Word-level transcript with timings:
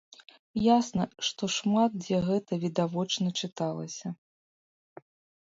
Ясна, 0.77 1.03
што 1.27 1.49
шмат 1.57 1.91
дзе 2.05 2.17
гэта 2.31 2.59
відавочна 2.65 3.27
чыталася. 3.43 4.07